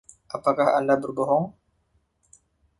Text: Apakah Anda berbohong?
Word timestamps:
Apakah 0.35 0.67
Anda 0.81 0.95
berbohong? 1.03 1.45